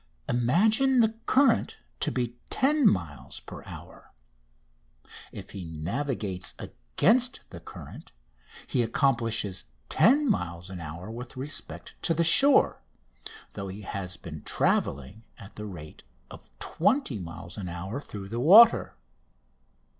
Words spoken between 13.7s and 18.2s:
has been travelling at the rate of 20 miles an hour